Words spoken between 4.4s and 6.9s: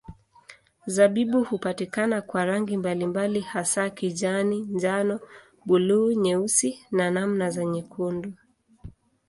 njano, buluu, nyeusi